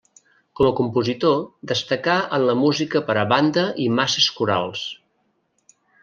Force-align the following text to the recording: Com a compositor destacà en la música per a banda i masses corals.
Com 0.59 0.67
a 0.67 0.75
compositor 0.77 1.35
destacà 1.71 2.15
en 2.37 2.45
la 2.51 2.55
música 2.61 3.01
per 3.09 3.15
a 3.23 3.25
banda 3.33 3.65
i 3.83 3.85
masses 3.99 4.31
corals. 4.39 4.87